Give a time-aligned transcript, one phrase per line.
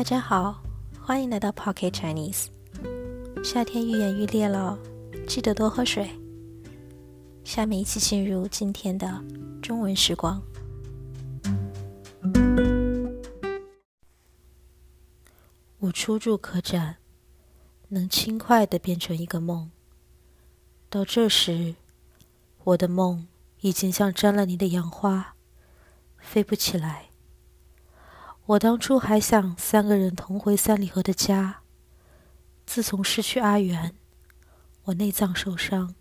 [0.00, 0.62] 大家好，
[0.98, 2.46] 欢迎来到 Pocket Chinese。
[3.44, 4.78] 夏天愈演愈烈了，
[5.28, 6.08] 记得多喝水。
[7.44, 9.22] 下面一起进入今天的
[9.60, 10.42] 中文时光。
[15.80, 16.96] 我初入客栈，
[17.88, 19.70] 能轻快的变成一个梦。
[20.88, 21.74] 到这时，
[22.64, 23.28] 我的梦
[23.60, 25.34] 已经像沾了泥的杨花，
[26.16, 27.09] 飞不起来。
[28.50, 31.60] 我当初还想三个人同回三里河的家。
[32.66, 33.94] 自从失去阿元，
[34.82, 35.94] 我内脏受伤，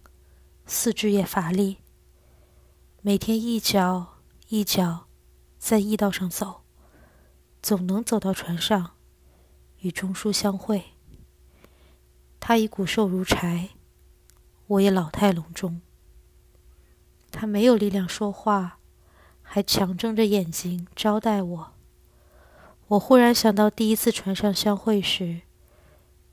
[0.66, 1.78] 四肢也乏力。
[3.04, 4.16] 每天一脚
[4.48, 5.06] 一脚
[5.60, 6.62] 在驿道上走，
[7.62, 8.96] 总能走到船上，
[9.82, 10.84] 与钟书相会。
[12.40, 13.70] 他已骨瘦如柴，
[14.66, 15.82] 我也老态龙钟。
[17.30, 18.80] 他没有力量说话，
[19.44, 21.74] 还强睁着眼睛招待我。
[22.90, 25.42] 我忽然想到第一次船上相会时，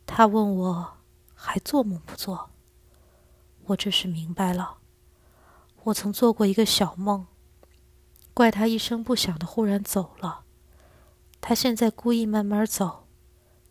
[0.06, 0.96] 他问我
[1.34, 2.48] 还做梦不做。
[3.66, 4.78] 我这时明白了，
[5.84, 7.26] 我曾做过一个小梦，
[8.32, 10.44] 怪他一声不响的忽然走了。
[11.42, 13.06] 他现在故意慢慢走，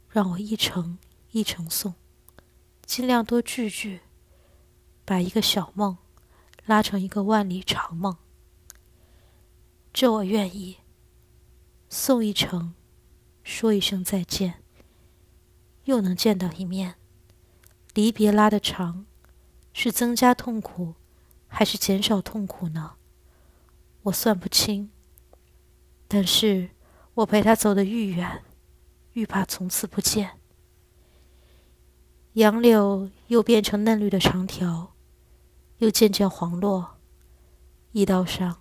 [0.08, 1.00] 让我一程
[1.32, 1.96] 一程送，
[2.86, 4.02] 尽量多聚聚，
[5.04, 5.98] 把一个小梦
[6.66, 8.16] 拉成一个万里长梦。
[9.92, 10.78] 这我愿意。
[11.90, 12.74] 送一程，
[13.44, 14.64] 说一声再见，
[15.86, 16.96] 又能见到一面。
[17.94, 19.06] 离别拉得长，
[19.72, 20.96] 是增加痛苦，
[21.48, 22.96] 还是减少痛苦呢？
[24.04, 24.92] 我算不清。
[26.08, 26.72] 但是
[27.16, 28.44] 我陪他走得愈远，
[29.14, 30.40] 愈怕从此不见。
[32.34, 34.94] 杨柳又变成嫩绿的长条，
[35.78, 36.98] 又渐渐黄落，
[37.94, 38.60] 驿道上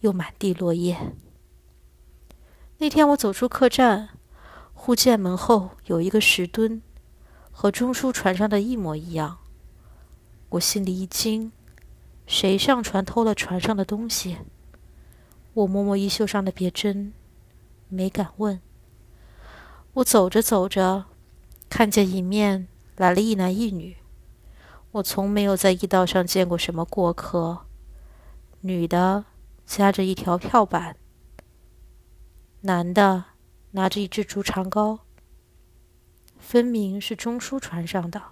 [0.00, 1.14] 又满地落叶。
[2.82, 4.08] 那天我走出客栈，
[4.74, 6.82] 忽见门后有一个石墩，
[7.52, 9.38] 和中书船上的一模一样。
[10.48, 11.52] 我心里一惊，
[12.26, 14.38] 谁上船偷了船上的东西？
[15.54, 17.12] 我摸摸衣袖上的别针，
[17.88, 18.60] 没敢问。
[19.92, 21.04] 我走着走着，
[21.70, 23.96] 看见迎面来了一男一女。
[24.90, 27.60] 我从没有在驿道上见过什么过客。
[28.62, 29.26] 女的
[29.64, 30.96] 夹着一条票板。
[32.64, 33.24] 男的
[33.72, 35.00] 拿着一只竹长篙，
[36.38, 38.22] 分明是中书船上的。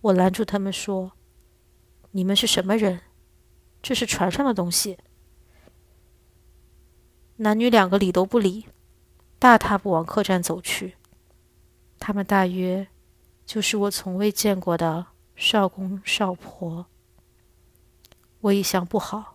[0.00, 1.12] 我拦住他们说
[2.10, 3.02] ：“你们是什么人？
[3.80, 4.98] 这是船上的东西。”
[7.38, 8.66] 男女两个理都不理，
[9.38, 10.96] 大踏步往客栈走去。
[12.00, 12.88] 他们大约
[13.46, 16.86] 就是我从未见过的少公少婆。
[18.40, 19.31] 我一想不好。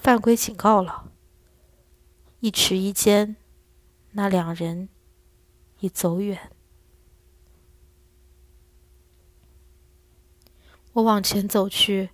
[0.00, 1.10] 犯规警告了。
[2.40, 3.36] 一迟一间，
[4.12, 4.88] 那两人
[5.80, 6.52] 已走远。
[10.92, 12.10] 我往前走去，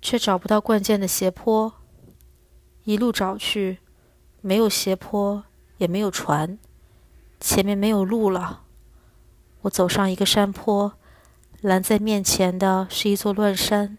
[0.00, 1.74] 却找不到灌涧的斜坡。
[2.84, 3.78] 一路找去，
[4.40, 5.44] 没有斜坡，
[5.76, 6.58] 也没有船，
[7.38, 8.64] 前面没有路了。
[9.62, 10.94] 我走上一个山坡，
[11.60, 13.98] 拦在面前的是一座乱山，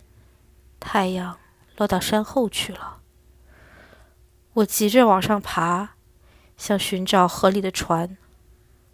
[0.80, 1.38] 太阳
[1.78, 3.01] 落到山后去了。
[4.54, 5.92] 我急着往上爬，
[6.58, 8.18] 想寻找河里的船。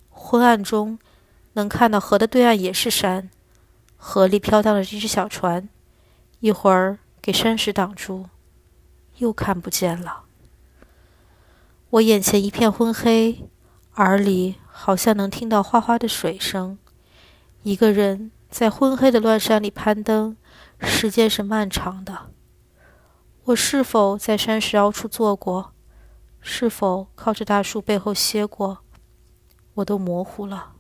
[0.09, 1.00] 昏暗中，
[1.53, 3.29] 能看到河的对岸也是山，
[3.96, 5.67] 河里飘荡着一只小船，
[6.41, 8.28] 一会儿给山石挡住，
[9.17, 10.25] 又看不见了。
[11.90, 13.50] 我眼前一片昏黑，
[13.96, 16.78] 耳里好像能听到哗哗的水声。
[17.63, 20.38] 一个人在昏黑的乱山里攀登，
[20.79, 22.29] 时间是漫长的。
[23.47, 25.74] 我是否在山石凹处坐过？
[26.41, 28.80] 是否靠着大树背后歇过？
[29.75, 30.74] 我都模糊了。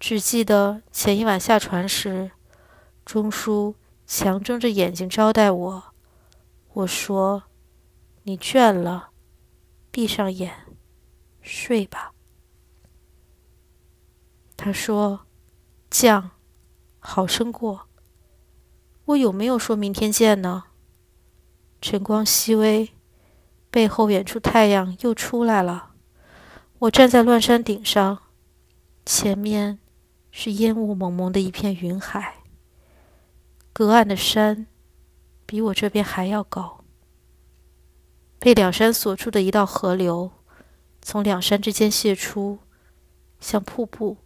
[0.00, 2.30] 只记得前一晚下船时，
[3.04, 3.74] 钟叔
[4.06, 5.84] 强睁着眼睛招待我。
[6.72, 7.42] 我说
[8.24, 9.10] ：“你倦了，
[9.90, 10.74] 闭上眼，
[11.42, 12.14] 睡吧。”
[14.56, 15.26] 他说
[15.90, 16.30] ：“将，
[16.98, 17.88] 好生过。”
[19.04, 20.64] 我有没有说明天见呢？
[21.82, 22.92] 晨光熹微，
[23.68, 25.90] 背后远处太阳又出来了。
[26.78, 28.22] 我站在乱山顶上，
[29.04, 29.80] 前面
[30.30, 32.36] 是烟雾蒙蒙的一片云海。
[33.72, 34.68] 隔岸的山
[35.44, 36.84] 比我这边还要高。
[38.38, 40.30] 被两山锁住的一道河流，
[41.00, 42.60] 从两山之间泄出，
[43.40, 44.18] 像瀑布，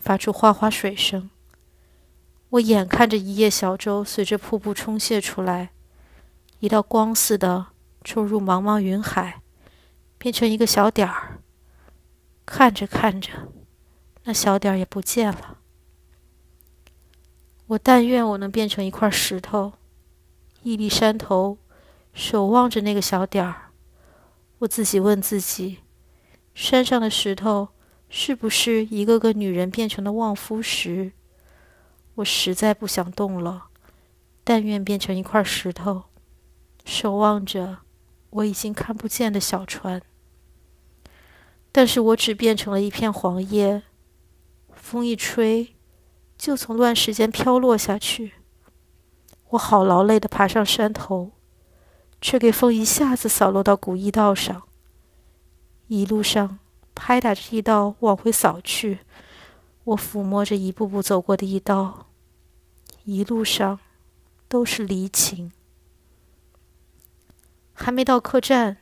[0.00, 1.28] 发出哗哗水声。
[2.50, 5.70] 我眼看着一叶小舟随着瀑布冲泻出来。
[6.60, 7.66] 一道光似的
[8.02, 9.42] 冲入茫茫云海，
[10.16, 11.40] 变成一个小点儿。
[12.44, 13.52] 看着看着，
[14.24, 15.58] 那小点儿也不见了。
[17.66, 19.72] 我但愿我能变成一块石头，
[20.62, 21.58] 屹立山头，
[22.14, 23.72] 守望着那个小点儿。
[24.60, 25.80] 我自己问自己：
[26.54, 27.68] 山上的石头
[28.08, 31.12] 是不是一个个女人变成的望夫石？
[32.14, 33.66] 我实在不想动了，
[34.42, 36.04] 但愿变成一块石头，
[36.86, 37.80] 守望着
[38.30, 40.00] 我已经看不见的小船。
[41.72, 43.82] 但是我只变成了一片黄叶，
[44.72, 45.74] 风一吹，
[46.38, 48.34] 就从乱石间飘落下去。
[49.50, 51.32] 我好劳累的爬上山头，
[52.20, 54.62] 却给风一下子扫落到古驿道上。
[55.88, 56.58] 一路上
[56.94, 59.00] 拍打着驿道往回扫去，
[59.84, 62.06] 我抚摸着一步步走过的驿道，
[63.04, 63.78] 一路上
[64.48, 65.52] 都是离情。
[67.76, 68.78] 还没到客栈，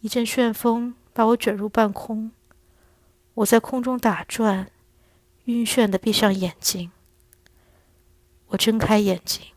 [0.00, 0.94] 一阵旋风。
[1.16, 2.30] 把我卷入半空，
[3.32, 4.70] 我在空中打转，
[5.44, 6.92] 晕眩的闭上眼睛。
[8.48, 9.54] 我睁开眼睛，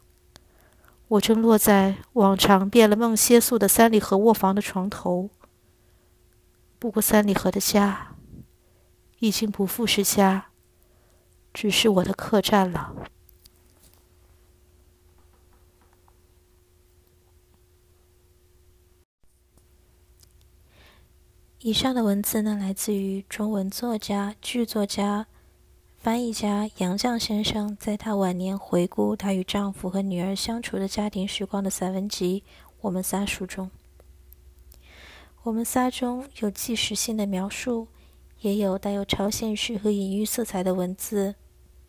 [1.09, 5.29] 我正落在往常变了梦歇宿的三里河卧房的床头。
[6.79, 8.15] 不过三里河的家，
[9.19, 10.51] 已经不复是家，
[11.53, 12.95] 只是我的客栈了。
[21.61, 25.27] 以上的文字呢，来自于中文作家、剧作家、
[25.97, 32.45] 翻译家杨绛先生在他晚年回顾他与丈夫和女儿相处的家庭时光的散文集
[32.79, 33.69] 《我们仨》书中。
[35.43, 37.89] 我们仨中有纪实性的描述，
[38.39, 41.35] 也有带有超现实和隐喻色彩的文字，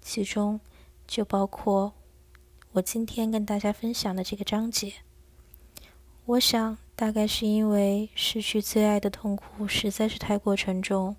[0.02, 0.58] 其中
[1.06, 1.92] 就包括
[2.72, 4.94] 我今天跟大家分享的这个章节。
[6.24, 6.78] 我想。
[7.00, 11.16] 大概是因为失去最爱的痛苦实在是太过沉重，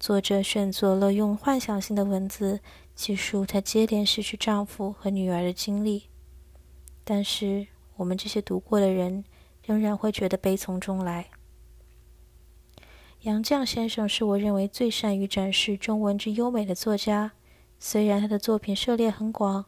[0.00, 2.60] 作者选择了用幻想性的文字
[2.94, 6.04] 记述她接连失去丈夫和女儿的经历。
[7.04, 7.66] 但是
[7.96, 9.22] 我们这些读过的人
[9.62, 11.26] 仍然会觉得悲从中来。
[13.20, 17.32] 杨绛先生是我认为最善于展示中文之优美的作家，
[17.78, 19.66] 虽然他的作品涉猎很广，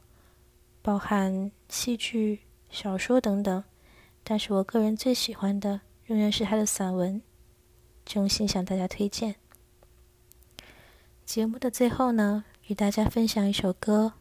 [0.81, 2.41] 包含戏剧、
[2.71, 3.63] 小说等等。
[4.31, 7.21] 但是我个人最喜欢的仍然是他的散文，
[8.07, 9.35] 衷心向大家推荐。
[11.27, 14.13] 节目的最后呢，与大家分享一首歌，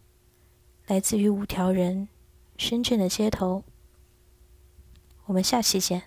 [0.87, 2.07] 来自于五条人，
[2.57, 3.57] 《深圳的街头》。
[5.25, 6.05] 我们下期见。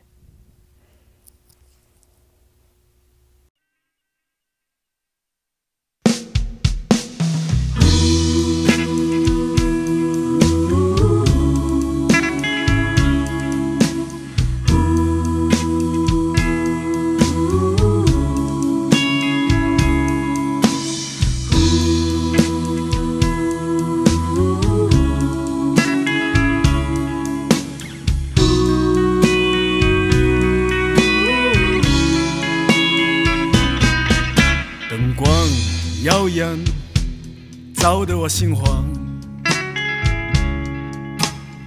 [38.43, 38.85] 心慌。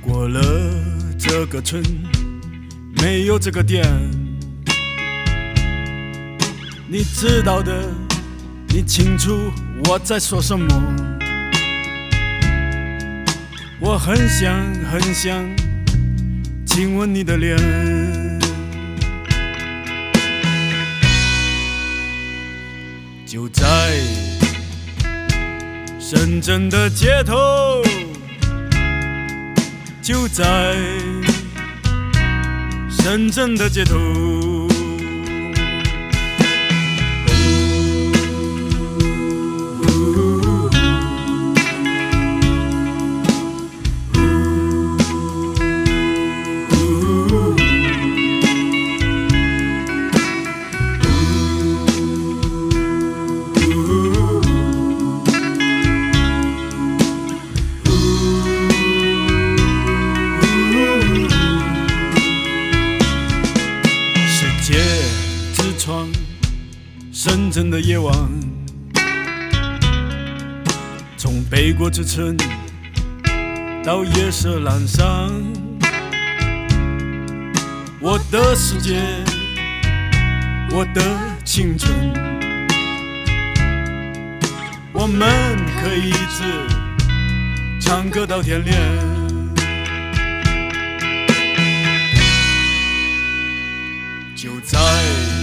[0.01, 0.41] 过了
[1.17, 1.81] 这个村，
[3.01, 3.81] 没有这个店。
[6.89, 7.71] 你知道的，
[8.67, 9.49] 你清楚
[9.85, 10.67] 我在说什么。
[13.79, 14.53] 我很想
[14.91, 15.33] 很想
[16.65, 17.57] 亲吻你的脸，
[23.25, 24.24] 就在。
[26.07, 27.81] 深圳的街头，
[30.03, 30.75] 就在
[32.91, 34.54] 深圳的街头。
[67.85, 68.15] 夜晚，
[71.17, 72.35] 从北国之春
[73.83, 75.29] 到夜色阑珊，
[77.99, 78.99] 我的世界，
[80.71, 81.01] 我的
[81.43, 81.93] 青春，
[84.91, 85.29] 我们
[85.79, 86.43] 可以一直
[87.79, 88.75] 唱歌到天亮，
[94.35, 95.34] 就在。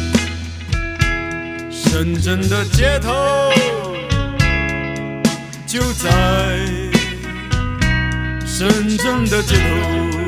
[1.93, 3.13] 深圳的街头，
[5.67, 6.09] 就在
[8.47, 10.22] 深圳的街头。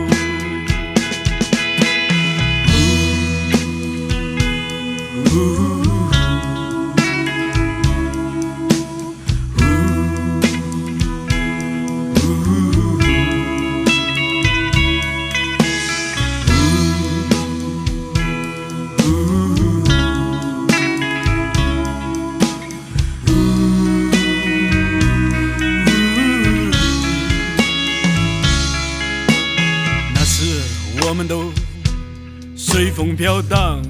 [33.25, 33.81] 飘荡，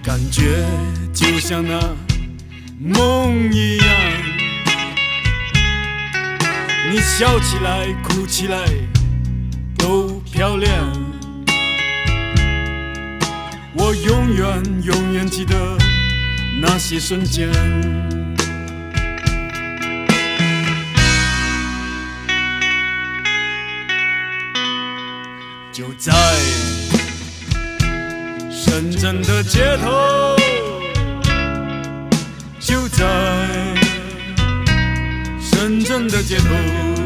[0.00, 0.64] 感觉
[1.12, 1.80] 就像那
[2.78, 3.88] 梦一样。
[6.88, 8.64] 你笑起来，哭起来
[9.76, 10.70] 都漂亮。
[13.74, 15.76] 我永远永远记得
[16.60, 17.50] 那些瞬间。
[25.72, 26.12] 就在
[28.50, 30.36] 深圳的街头，
[32.60, 33.04] 就在
[35.40, 37.01] 深圳的街头。